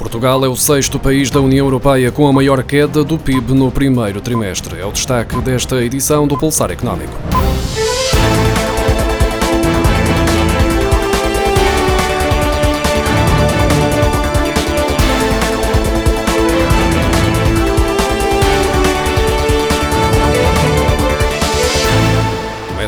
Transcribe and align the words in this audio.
Portugal 0.00 0.42
é 0.42 0.48
o 0.48 0.56
sexto 0.56 0.98
país 0.98 1.30
da 1.30 1.42
União 1.42 1.66
Europeia 1.66 2.10
com 2.10 2.26
a 2.26 2.32
maior 2.32 2.62
queda 2.62 3.04
do 3.04 3.18
PIB 3.18 3.52
no 3.52 3.70
primeiro 3.70 4.18
trimestre. 4.18 4.80
É 4.80 4.86
o 4.86 4.90
destaque 4.90 5.38
desta 5.42 5.84
edição 5.84 6.26
do 6.26 6.38
Pulsar 6.38 6.70
Económico. 6.70 7.12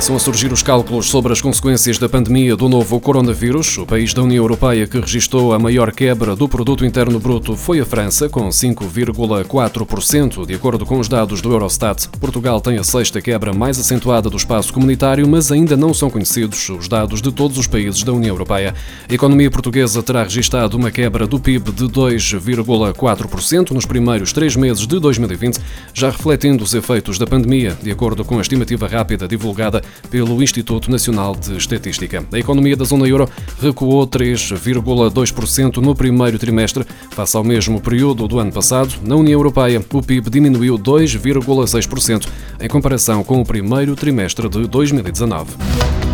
Começam 0.02 0.16
a 0.16 0.18
surgir 0.18 0.52
os 0.52 0.64
cálculos 0.64 1.08
sobre 1.08 1.32
as 1.32 1.40
consequências 1.40 1.96
da 1.96 2.08
pandemia 2.08 2.56
do 2.56 2.68
novo 2.68 2.98
coronavírus. 2.98 3.78
O 3.78 3.86
país 3.86 4.12
da 4.12 4.20
União 4.20 4.42
Europeia 4.42 4.84
que 4.84 4.98
registrou 4.98 5.52
a 5.52 5.60
maior 5.60 5.92
quebra 5.92 6.34
do 6.34 6.48
produto 6.48 6.84
interno 6.84 7.20
bruto 7.20 7.56
foi 7.56 7.78
a 7.78 7.86
França, 7.86 8.28
com 8.28 8.48
5,4%, 8.48 10.44
de 10.44 10.54
acordo 10.54 10.84
com 10.84 10.98
os 10.98 11.06
dados 11.06 11.40
do 11.40 11.52
Eurostat. 11.52 12.08
Portugal 12.18 12.60
tem 12.60 12.78
a 12.78 12.82
sexta 12.82 13.22
quebra 13.22 13.54
mais 13.54 13.78
acentuada 13.78 14.28
do 14.28 14.36
espaço 14.36 14.72
comunitário, 14.72 15.28
mas 15.28 15.52
ainda 15.52 15.76
não 15.76 15.94
são 15.94 16.10
conhecidos 16.10 16.68
os 16.70 16.88
dados 16.88 17.22
de 17.22 17.30
todos 17.30 17.56
os 17.56 17.68
países 17.68 18.02
da 18.02 18.12
União 18.12 18.34
Europeia. 18.34 18.74
A 19.08 19.14
economia 19.14 19.52
portuguesa 19.52 20.02
terá 20.02 20.24
registrado 20.24 20.76
uma 20.76 20.90
quebra 20.90 21.28
do 21.28 21.38
PIB 21.38 21.70
de 21.70 21.84
2,4% 21.84 23.70
nos 23.70 23.86
primeiros 23.86 24.32
três 24.32 24.56
meses 24.56 24.84
de 24.84 24.98
2020, 24.98 25.60
já 25.94 26.10
refletindo 26.10 26.64
os 26.64 26.74
efeitos 26.74 27.20
da 27.20 27.26
pandemia, 27.26 27.78
de 27.80 27.92
acordo 27.92 28.24
com 28.24 28.38
a 28.38 28.40
estimativa 28.40 28.88
rápida 28.88 29.28
divulgada 29.28 29.80
pelo 30.10 30.42
Instituto 30.42 30.90
Nacional 30.90 31.34
de 31.34 31.56
Estatística. 31.56 32.24
A 32.32 32.38
economia 32.38 32.76
da 32.76 32.84
zona 32.84 33.06
euro 33.08 33.28
recuou 33.60 34.06
3,2% 34.06 35.78
no 35.78 35.94
primeiro 35.94 36.38
trimestre, 36.38 36.84
face 37.10 37.36
ao 37.36 37.44
mesmo 37.44 37.80
período 37.80 38.28
do 38.28 38.38
ano 38.38 38.52
passado. 38.52 38.94
Na 39.02 39.16
União 39.16 39.38
Europeia, 39.38 39.84
o 39.92 40.02
PIB 40.02 40.30
diminuiu 40.30 40.78
2,6% 40.78 42.28
em 42.60 42.68
comparação 42.68 43.24
com 43.24 43.40
o 43.40 43.44
primeiro 43.44 43.96
trimestre 43.96 44.48
de 44.48 44.66
2019. 44.66 46.11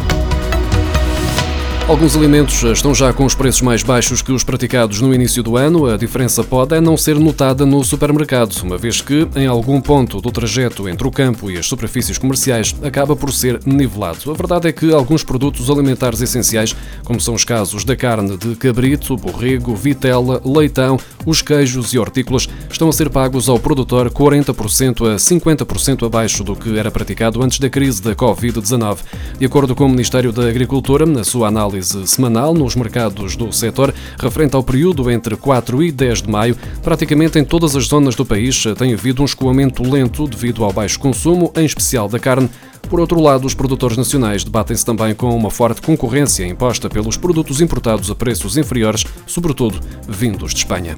Alguns 1.89 2.15
alimentos 2.15 2.63
estão 2.65 2.95
já 2.95 3.15
com 3.15 3.25
os 3.25 3.35
preços 3.35 3.63
mais 3.63 3.83
baixos 3.83 4.21
que 4.21 4.31
os 4.31 4.45
praticados 4.45 5.01
no 5.01 5.15
início 5.15 5.43
do 5.43 5.57
ano. 5.57 5.87
A 5.87 5.97
diferença 5.97 6.45
pode 6.45 6.77
é 6.77 6.83
não 6.83 6.99
ser 6.99 7.19
notada 7.19 7.65
no 7.65 7.83
supermercado, 7.83 8.55
uma 8.63 8.77
vez 8.77 9.01
que, 9.01 9.27
em 9.35 9.47
algum 9.47 9.81
ponto 9.81 10.21
do 10.21 10.31
trajeto 10.31 10.87
entre 10.87 11.09
o 11.09 11.11
campo 11.11 11.51
e 11.51 11.57
as 11.57 11.65
superfícies 11.65 12.19
comerciais, 12.19 12.77
acaba 12.83 13.17
por 13.17 13.33
ser 13.33 13.59
nivelado. 13.65 14.31
A 14.31 14.35
verdade 14.35 14.69
é 14.69 14.73
que 14.73 14.93
alguns 14.93 15.25
produtos 15.25 15.71
alimentares 15.71 16.21
essenciais, 16.21 16.77
como 17.05 17.23
são 17.23 17.33
os 17.33 17.43
casos 17.43 17.85
da 17.87 17.97
carne 17.97 18.37
de 18.37 18.55
cabrito, 18.55 19.17
borrego, 19.17 19.75
vitela, 19.75 20.43
leitão, 20.45 20.99
os 21.25 21.41
queijos 21.41 21.95
e 21.95 21.99
hortícolas, 21.99 22.51
estão 22.71 22.91
a 22.91 22.93
ser 22.93 23.09
pagos 23.09 23.49
ao 23.49 23.59
produtor 23.59 24.11
40% 24.11 25.11
a 25.11 25.17
50% 25.17 26.05
abaixo 26.05 26.45
do 26.45 26.55
que 26.55 26.79
era 26.79 26.91
praticado 26.91 27.43
antes 27.43 27.59
da 27.59 27.71
crise 27.71 28.03
da 28.03 28.15
Covid-19. 28.15 28.99
De 29.39 29.47
acordo 29.47 29.75
com 29.75 29.87
o 29.87 29.89
Ministério 29.89 30.33
da 30.33 30.47
Agricultura, 30.47 31.07
na 31.07 31.25
sua 31.25 31.49
análise 31.49 31.78
análise 31.79 32.07
semanal 32.07 32.53
nos 32.53 32.75
mercados 32.75 33.37
do 33.37 33.53
setor, 33.53 33.95
referente 34.19 34.57
ao 34.57 34.63
período 34.63 35.11
entre 35.11 35.37
4 35.37 35.83
e 35.83 35.93
10 35.93 36.23
de 36.23 36.31
maio. 36.31 36.57
Praticamente 36.83 37.39
em 37.39 37.45
todas 37.45 37.77
as 37.77 37.85
zonas 37.87 38.15
do 38.15 38.27
país 38.27 38.65
tem 38.77 38.93
havido 38.93 39.23
um 39.23 39.25
escoamento 39.25 39.83
lento 39.83 40.27
devido 40.27 40.65
ao 40.65 40.73
baixo 40.73 40.99
consumo, 40.99 41.53
em 41.57 41.65
especial 41.65 42.09
da 42.09 42.19
carne. 42.19 42.51
Por 42.89 43.01
outro 43.01 43.21
lado, 43.21 43.47
os 43.47 43.55
produtores 43.55 43.97
nacionais 43.97 44.45
debatem-se 44.45 44.85
também 44.85 45.15
com 45.15 45.35
uma 45.37 45.51
forte 45.51 45.83
concorrência 45.83 46.47
imposta 46.47 46.89
pelos 46.89 47.17
produtos 47.17 47.61
importados 47.61 48.11
a 48.11 48.15
preços 48.15 48.57
inferiores, 48.57 49.05
sobretudo 49.27 49.81
vindos 50.09 50.53
de 50.53 50.59
Espanha 50.59 50.97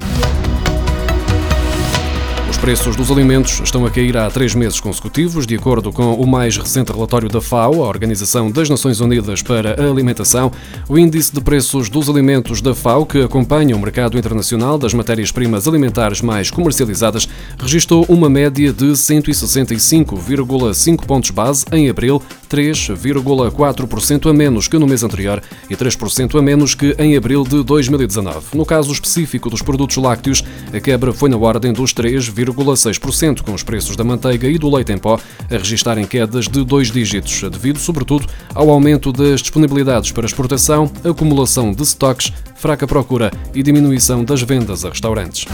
preços 2.61 2.95
dos 2.95 3.09
alimentos 3.09 3.59
estão 3.59 3.83
a 3.87 3.89
cair 3.89 4.15
há 4.15 4.29
três 4.29 4.53
meses 4.53 4.79
consecutivos, 4.79 5.47
de 5.47 5.55
acordo 5.55 5.91
com 5.91 6.13
o 6.13 6.27
mais 6.27 6.55
recente 6.57 6.91
relatório 6.91 7.27
da 7.27 7.41
FAO, 7.41 7.83
a 7.83 7.87
Organização 7.87 8.51
das 8.51 8.69
Nações 8.69 9.01
Unidas 9.01 9.41
para 9.41 9.81
a 9.81 9.89
Alimentação. 9.89 10.51
O 10.87 10.95
índice 10.95 11.33
de 11.33 11.41
preços 11.41 11.89
dos 11.89 12.07
alimentos 12.07 12.61
da 12.61 12.75
FAO, 12.75 13.07
que 13.07 13.23
acompanha 13.23 13.75
o 13.75 13.79
mercado 13.79 14.15
internacional 14.15 14.77
das 14.77 14.93
matérias-primas 14.93 15.67
alimentares 15.67 16.21
mais 16.21 16.51
comercializadas, 16.51 17.27
registrou 17.57 18.05
uma 18.07 18.29
média 18.29 18.71
de 18.71 18.91
165,5 18.91 21.05
pontos 21.07 21.31
base 21.31 21.65
em 21.71 21.89
abril, 21.89 22.21
3,4% 22.51 24.29
a 24.29 24.33
menos 24.33 24.67
que 24.67 24.77
no 24.77 24.85
mês 24.85 25.03
anterior 25.03 25.41
e 25.69 25.75
3% 25.75 26.37
a 26.37 26.41
menos 26.41 26.75
que 26.75 26.93
em 26.99 27.15
abril 27.15 27.43
de 27.43 27.63
2019. 27.63 28.57
No 28.57 28.65
caso 28.65 28.91
específico 28.91 29.49
dos 29.49 29.61
produtos 29.61 29.95
lácteos, 29.95 30.43
a 30.73 30.79
quebra 30.79 31.13
foi 31.13 31.29
na 31.29 31.37
ordem 31.37 31.71
dos 31.71 31.93
3, 31.93 32.29
0,6%, 32.29 33.41
com 33.41 33.53
os 33.53 33.63
preços 33.63 33.95
da 33.95 34.03
manteiga 34.03 34.49
e 34.49 34.57
do 34.57 34.73
leite 34.73 34.91
em 34.91 34.97
pó 34.97 35.17
a 35.49 35.57
registarem 35.57 36.05
quedas 36.05 36.47
de 36.47 36.65
dois 36.65 36.91
dígitos, 36.91 37.41
devido, 37.49 37.79
sobretudo, 37.79 38.27
ao 38.53 38.69
aumento 38.69 39.13
das 39.13 39.41
disponibilidades 39.41 40.11
para 40.11 40.25
exportação, 40.25 40.91
acumulação 41.03 41.71
de 41.71 41.83
estoques, 41.83 42.33
fraca 42.55 42.85
procura 42.85 43.31
e 43.55 43.63
diminuição 43.63 44.25
das 44.25 44.41
vendas 44.41 44.83
a 44.83 44.89
restaurantes. 44.89 45.45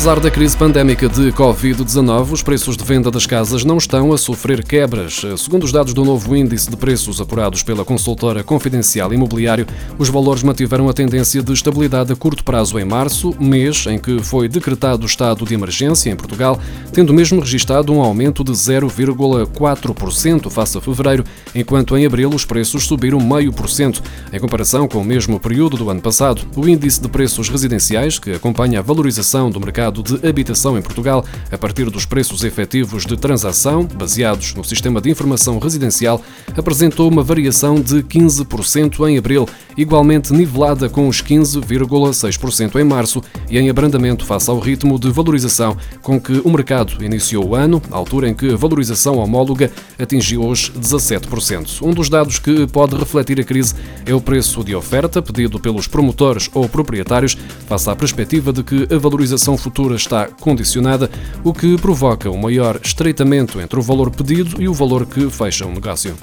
Apesar 0.00 0.18
da 0.18 0.30
crise 0.30 0.56
pandémica 0.56 1.10
de 1.10 1.30
Covid-19, 1.30 2.32
os 2.32 2.42
preços 2.42 2.74
de 2.74 2.82
venda 2.82 3.10
das 3.10 3.26
casas 3.26 3.66
não 3.66 3.76
estão 3.76 4.14
a 4.14 4.16
sofrer 4.16 4.64
quebras. 4.64 5.20
Segundo 5.36 5.64
os 5.64 5.72
dados 5.72 5.92
do 5.92 6.02
novo 6.06 6.34
índice 6.34 6.70
de 6.70 6.76
preços 6.78 7.20
apurados 7.20 7.62
pela 7.62 7.84
consultora 7.84 8.42
Confidencial 8.42 9.12
Imobiliário, 9.12 9.66
os 9.98 10.08
valores 10.08 10.42
mantiveram 10.42 10.88
a 10.88 10.94
tendência 10.94 11.42
de 11.42 11.52
estabilidade 11.52 12.14
a 12.14 12.16
curto 12.16 12.42
prazo 12.42 12.78
em 12.78 12.84
março, 12.86 13.36
mês 13.38 13.84
em 13.88 13.98
que 13.98 14.22
foi 14.22 14.48
decretado 14.48 15.02
o 15.02 15.06
estado 15.06 15.44
de 15.44 15.52
emergência 15.52 16.08
em 16.08 16.16
Portugal, 16.16 16.58
tendo 16.94 17.12
mesmo 17.12 17.38
registrado 17.38 17.92
um 17.92 18.00
aumento 18.00 18.42
de 18.42 18.52
0,4% 18.52 20.48
face 20.48 20.78
a 20.78 20.80
fevereiro, 20.80 21.26
enquanto 21.54 21.94
em 21.94 22.06
abril 22.06 22.30
os 22.30 22.46
preços 22.46 22.84
subiram 22.84 23.18
0,5%, 23.18 24.00
em 24.32 24.40
comparação 24.40 24.88
com 24.88 25.02
o 25.02 25.04
mesmo 25.04 25.38
período 25.38 25.76
do 25.76 25.90
ano 25.90 26.00
passado. 26.00 26.40
O 26.56 26.66
índice 26.66 27.02
de 27.02 27.08
preços 27.10 27.50
residenciais, 27.50 28.18
que 28.18 28.32
acompanha 28.32 28.78
a 28.78 28.82
valorização 28.82 29.50
do 29.50 29.60
mercado 29.60 29.89
mercado 29.90 30.02
de 30.02 30.26
habitação 30.26 30.78
em 30.78 30.82
Portugal 30.82 31.24
a 31.50 31.58
partir 31.58 31.90
dos 31.90 32.06
preços 32.06 32.44
efetivos 32.44 33.04
de 33.04 33.16
transação, 33.16 33.84
baseados 33.84 34.54
no 34.54 34.64
Sistema 34.64 35.00
de 35.00 35.10
Informação 35.10 35.58
Residencial, 35.58 36.22
apresentou 36.56 37.08
uma 37.08 37.22
variação 37.22 37.74
de 37.74 38.02
15% 38.02 39.08
em 39.08 39.18
abril, 39.18 39.48
igualmente 39.76 40.32
nivelada 40.32 40.88
com 40.88 41.08
os 41.08 41.22
15,6% 41.22 42.80
em 42.80 42.84
março 42.84 43.22
e 43.50 43.58
em 43.58 43.68
abrandamento 43.68 44.24
face 44.24 44.48
ao 44.50 44.58
ritmo 44.58 44.98
de 44.98 45.10
valorização 45.10 45.76
com 46.02 46.20
que 46.20 46.40
o 46.44 46.50
mercado 46.50 47.02
iniciou 47.04 47.48
o 47.48 47.54
ano, 47.54 47.82
altura 47.90 48.28
em 48.28 48.34
que 48.34 48.52
a 48.52 48.56
valorização 48.56 49.18
homóloga 49.18 49.70
atingiu 49.98 50.46
os 50.46 50.70
17%. 50.70 51.82
Um 51.82 51.92
dos 51.92 52.08
dados 52.08 52.38
que 52.38 52.66
pode 52.66 52.96
refletir 52.96 53.40
a 53.40 53.44
crise 53.44 53.74
é 54.06 54.14
o 54.14 54.20
preço 54.20 54.62
de 54.62 54.74
oferta 54.74 55.20
pedido 55.20 55.58
pelos 55.58 55.86
promotores 55.86 56.48
ou 56.54 56.68
proprietários 56.68 57.36
face 57.66 57.90
à 57.90 57.96
perspectiva 57.96 58.52
de 58.52 58.62
que 58.62 58.86
a 58.92 58.98
valorização 58.98 59.56
futura 59.56 59.79
está 59.88 60.26
condicionada, 60.26 61.10
o 61.42 61.52
que 61.52 61.76
provoca 61.78 62.30
um 62.30 62.38
maior 62.38 62.80
estreitamento 62.82 63.60
entre 63.60 63.78
o 63.78 63.82
valor 63.82 64.10
pedido 64.10 64.60
e 64.62 64.68
o 64.68 64.74
valor 64.74 65.06
que 65.06 65.28
fecha 65.30 65.66
um 65.66 65.72
negócio. 65.72 66.14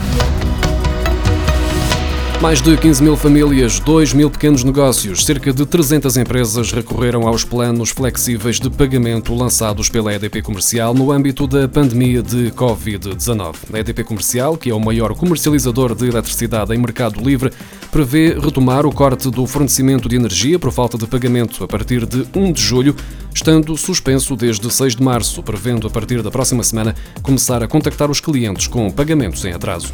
Mais 2.40 2.62
de 2.62 2.78
15 2.78 3.02
mil 3.02 3.18
famílias, 3.18 3.80
2 3.80 4.14
mil 4.14 4.30
pequenos 4.30 4.64
negócios, 4.64 5.25
cerca 5.25 5.52
de 5.52 5.66
300 5.66 6.18
empresas 6.18 6.72
recorreram 6.72 7.28
aos 7.28 7.44
planos 7.44 7.90
flexíveis 7.90 8.59
de 8.59 8.70
pagamento 8.70 9.34
lançados 9.34 9.90
pela 9.90 10.14
EDP 10.14 10.44
Comercial 10.44 10.94
no 10.94 11.12
âmbito 11.12 11.48
da 11.48 11.68
pandemia 11.68 12.22
de 12.22 12.52
Covid-19. 12.52 13.56
A 13.74 13.80
EDP 13.80 14.03
Comercial, 14.03 14.56
que 14.56 14.70
é 14.70 14.74
o 14.74 14.80
maior 14.80 15.16
comercializador 15.16 15.96
de 15.96 16.08
eletricidade 16.08 16.75
em 16.75 16.78
mercado 16.78 17.20
livre, 17.20 17.52
prevê 17.92 18.38
retomar 18.40 18.86
o 18.86 18.94
corte 18.94 19.31
do 19.31 19.48
fornecimento 19.48 20.07
de 20.07 20.16
energia 20.16 20.60
por 20.60 20.72
falta 20.72 20.95
de 20.95 21.07
pagamento 21.07 21.63
a 21.63 21.68
partir 21.68 22.06
de 22.06 22.24
1 22.36 22.51
de 22.51 22.62
julho, 22.62 22.95
estando 23.33 23.75
suspenso 23.75 24.36
desde 24.36 24.72
6 24.72 24.95
de 24.95 25.01
março, 25.01 25.42
prevendo 25.42 25.88
a 25.88 25.90
partir 25.90 26.22
da 26.22 26.30
próxima 26.30 26.63
semana 26.63 26.95
começar 27.24 27.63
a 27.63 27.68
contactar 27.68 28.12
os 28.12 28.22
clientes 28.22 28.68
com 28.68 28.92
pagamentos 28.92 29.44
em 29.44 29.54
atraso. 29.54 29.92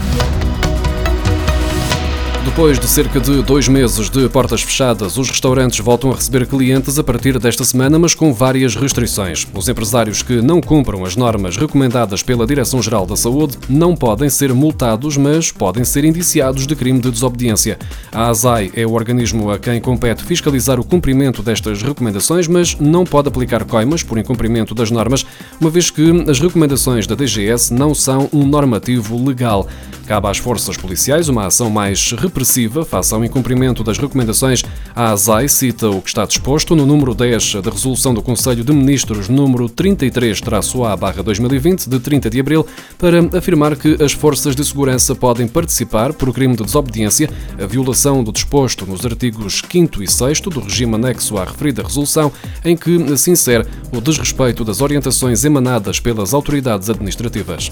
Depois 2.46 2.78
de 2.78 2.88
cerca 2.88 3.22
de 3.22 3.42
dois 3.42 3.70
meses 3.70 4.10
de 4.10 4.28
portas 4.28 4.62
fechadas, 4.62 5.18
os 5.18 5.30
restaurantes 5.30 5.80
voltam 5.80 6.12
a 6.12 6.16
receber 6.16 6.46
clientes 6.46 7.00
a 7.00 7.04
partir 7.04 7.40
desta 7.40 7.64
semana, 7.64 7.98
mas 7.98 8.14
com 8.14 8.34
várias 8.34 8.76
restrições. 8.76 9.48
Os 9.56 9.70
empresários 9.70 10.22
que 10.22 10.42
não 10.42 10.60
cumpram 10.60 11.06
as 11.06 11.16
normas 11.16 11.56
recomendadas 11.56 12.22
pela 12.22 12.46
Direção-Geral 12.46 13.06
da 13.06 13.16
Saúde 13.16 13.58
não 13.70 13.96
podem 13.96 14.30
ser 14.30 14.54
multados, 14.54 15.16
mas 15.16 15.52
podem 15.52 15.86
ser 15.86 16.04
indiciados 16.04 16.68
de 16.68 16.76
crime 16.76 17.00
de 17.00 17.10
desobediência. 17.10 17.80
A 18.12 18.28
ASAI 18.28 18.72
é 18.76 18.86
o 18.86 18.92
organismo 18.92 19.50
a 19.50 19.58
quem 19.58 19.80
compete 19.80 20.24
fiscalizar 20.24 20.80
o 20.80 20.84
cumprimento 20.84 21.42
destas 21.42 21.82
recomendações, 21.82 22.48
mas 22.48 22.78
não 22.78 23.06
pode 23.06 23.30
aplicar 23.30 23.64
coimas 23.64 24.04
por 24.04 24.18
incumprimento 24.18 24.76
das 24.76 24.92
normas, 24.92 25.26
uma 25.60 25.70
vez 25.70 25.90
que 25.90 26.12
as 26.30 26.40
recomendações 26.42 27.08
da 27.08 27.16
DGS 27.16 27.74
não 27.74 27.96
são 27.96 28.30
um 28.34 28.46
normativo 28.46 29.26
legal. 29.26 29.68
Cabe 30.06 30.28
às 30.28 30.38
forças 30.38 30.76
policiais 30.76 31.30
uma 31.30 31.46
ação 31.46 31.70
mais 31.70 32.12
repressiva 32.34 32.84
face 32.84 33.14
ao 33.14 33.24
incumprimento 33.24 33.84
das 33.84 34.00
recomendações. 34.00 34.64
A 34.96 35.12
ASAI 35.12 35.48
cita 35.48 35.88
o 35.90 36.02
que 36.02 36.10
está 36.10 36.26
disposto 36.26 36.76
no 36.76 36.88
número 36.88 37.14
10 37.14 37.62
da 37.62 37.70
Resolução 37.70 38.12
do 38.12 38.24
Conselho 38.24 38.64
de 38.64 38.74
Ministros 38.74 39.30
número 39.30 39.70
33-A-2020 39.70 41.88
de 41.88 42.00
30 42.00 42.32
de 42.32 42.40
abril 42.40 42.66
para 42.98 43.20
afirmar 43.38 43.76
que 43.76 44.02
as 44.04 44.14
forças 44.14 44.56
de 44.56 44.66
segurança 44.66 45.14
podem 45.14 45.48
participar 45.48 46.12
por 46.12 46.34
crime 46.34 46.56
de 46.56 46.64
desobediência, 46.64 47.30
a 47.62 47.68
violação 47.68 48.24
do 48.24 48.32
disposto 48.32 48.88
nos 48.88 49.06
artigos 49.06 49.62
5 49.72 50.02
e 50.02 50.08
6 50.08 50.42
do 50.42 50.60
regime 50.60 50.96
anexo 50.96 51.38
à 51.38 51.46
referida 51.46 51.84
resolução, 51.84 52.32
em 52.66 52.76
que 52.76 53.16
se 53.16 53.30
insere 53.30 53.68
o 53.92 54.02
desrespeito 54.02 54.66
das 54.66 54.82
orientações 54.82 55.46
emanadas 55.46 56.00
pelas 56.00 56.34
autoridades 56.34 56.90
administrativas. 56.90 57.70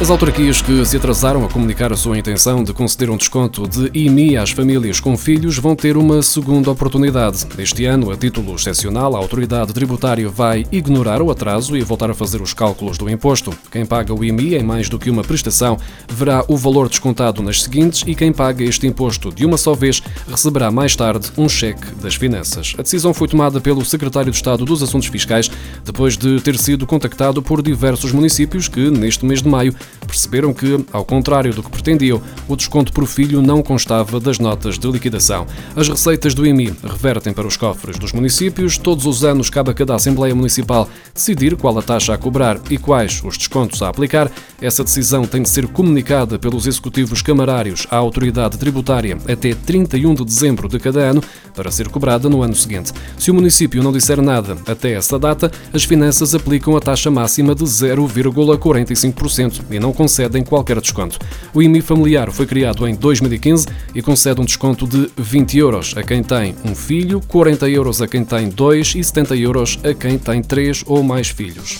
As 0.00 0.10
autarquias 0.10 0.62
que 0.62 0.86
se 0.86 0.96
atrasaram 0.96 1.44
a 1.44 1.48
comunicar 1.48 1.92
a 1.92 1.96
sua 1.96 2.16
intenção 2.16 2.62
de 2.62 2.72
conceder 2.72 3.10
um 3.10 3.16
desconto 3.16 3.66
de 3.66 3.90
IMI 3.92 4.36
às 4.36 4.52
famílias 4.52 5.00
com 5.00 5.16
filhos 5.16 5.58
vão 5.58 5.74
ter 5.74 5.96
uma 5.96 6.22
segunda 6.22 6.70
oportunidade. 6.70 7.44
Este 7.58 7.84
ano, 7.84 8.12
a 8.12 8.16
título 8.16 8.54
excepcional, 8.54 9.16
a 9.16 9.18
autoridade 9.18 9.72
tributária 9.72 10.28
vai 10.28 10.64
ignorar 10.70 11.20
o 11.20 11.32
atraso 11.32 11.76
e 11.76 11.82
voltar 11.82 12.10
a 12.10 12.14
fazer 12.14 12.40
os 12.40 12.54
cálculos 12.54 12.96
do 12.96 13.10
imposto. 13.10 13.52
Quem 13.72 13.84
paga 13.84 14.14
o 14.14 14.24
IMI 14.24 14.54
em 14.54 14.62
mais 14.62 14.88
do 14.88 15.00
que 15.00 15.10
uma 15.10 15.24
prestação 15.24 15.76
verá 16.08 16.44
o 16.46 16.56
valor 16.56 16.88
descontado 16.88 17.42
nas 17.42 17.62
seguintes 17.62 18.04
e 18.06 18.14
quem 18.14 18.32
paga 18.32 18.62
este 18.62 18.86
imposto 18.86 19.32
de 19.32 19.44
uma 19.44 19.58
só 19.58 19.74
vez 19.74 20.00
receberá 20.28 20.70
mais 20.70 20.94
tarde 20.94 21.32
um 21.36 21.48
cheque 21.48 21.92
das 21.96 22.14
finanças. 22.14 22.72
A 22.78 22.82
decisão 22.82 23.12
foi 23.12 23.26
tomada 23.26 23.60
pelo 23.60 23.84
secretário 23.84 24.30
de 24.30 24.36
Estado 24.36 24.64
dos 24.64 24.80
Assuntos 24.80 25.08
Fiscais 25.08 25.50
depois 25.84 26.16
de 26.16 26.40
ter 26.40 26.56
sido 26.56 26.86
contactado 26.86 27.42
por 27.42 27.60
diversos 27.60 28.12
municípios 28.12 28.68
que, 28.68 28.92
neste 28.92 29.26
mês 29.26 29.42
de 29.42 29.48
maio, 29.48 29.74
perceberam 30.06 30.54
que, 30.54 30.84
ao 30.92 31.04
contrário 31.04 31.52
do 31.52 31.62
que 31.62 31.70
pretendiam, 31.70 32.20
o 32.48 32.56
desconto 32.56 32.92
por 32.92 33.06
filho 33.06 33.42
não 33.42 33.62
constava 33.62 34.18
das 34.18 34.38
notas 34.38 34.78
de 34.78 34.90
liquidação. 34.90 35.46
As 35.76 35.88
receitas 35.88 36.34
do 36.34 36.46
IMI 36.46 36.74
revertem 36.82 37.32
para 37.32 37.46
os 37.46 37.56
cofres 37.56 37.98
dos 37.98 38.12
municípios. 38.12 38.78
Todos 38.78 39.06
os 39.06 39.24
anos 39.24 39.50
cabe 39.50 39.70
a 39.70 39.74
cada 39.74 39.94
Assembleia 39.94 40.34
Municipal 40.34 40.88
decidir 41.14 41.56
qual 41.56 41.78
a 41.78 41.82
taxa 41.82 42.14
a 42.14 42.18
cobrar 42.18 42.58
e 42.70 42.78
quais 42.78 43.22
os 43.24 43.36
descontos 43.36 43.82
a 43.82 43.88
aplicar. 43.88 44.30
Essa 44.60 44.82
decisão 44.82 45.24
tem 45.24 45.42
de 45.42 45.48
ser 45.48 45.68
comunicada 45.68 46.38
pelos 46.38 46.66
executivos 46.66 47.22
camarários 47.22 47.86
à 47.90 47.96
autoridade 47.96 48.56
tributária 48.58 49.18
até 49.28 49.54
31 49.54 50.14
de 50.14 50.24
dezembro 50.24 50.68
de 50.68 50.78
cada 50.78 51.00
ano 51.00 51.22
para 51.54 51.70
ser 51.70 51.88
cobrada 51.88 52.28
no 52.28 52.42
ano 52.42 52.54
seguinte. 52.54 52.92
Se 53.18 53.30
o 53.30 53.34
município 53.34 53.82
não 53.82 53.92
disser 53.92 54.22
nada 54.22 54.56
até 54.66 54.92
essa 54.92 55.18
data, 55.18 55.50
as 55.72 55.84
finanças 55.84 56.34
aplicam 56.34 56.76
a 56.76 56.80
taxa 56.80 57.10
máxima 57.10 57.54
de 57.54 57.64
0,45% 57.64 59.62
e 59.78 59.80
não 59.80 59.92
concedem 59.92 60.44
qualquer 60.44 60.80
desconto. 60.80 61.18
O 61.54 61.62
IMI 61.62 61.80
familiar 61.80 62.30
foi 62.30 62.46
criado 62.46 62.86
em 62.86 62.94
2015 62.94 63.66
e 63.94 64.02
concede 64.02 64.40
um 64.40 64.44
desconto 64.44 64.86
de 64.86 65.08
20 65.16 65.56
euros 65.56 65.94
a 65.96 66.02
quem 66.02 66.22
tem 66.22 66.54
um 66.64 66.74
filho, 66.74 67.20
40 67.26 67.68
euros 67.70 68.02
a 68.02 68.08
quem 68.08 68.24
tem 68.24 68.48
dois 68.48 68.94
e 68.94 69.02
70 69.02 69.36
euros 69.36 69.78
a 69.82 69.94
quem 69.94 70.18
tem 70.18 70.42
três 70.42 70.82
ou 70.86 71.02
mais 71.02 71.28
filhos. 71.28 71.78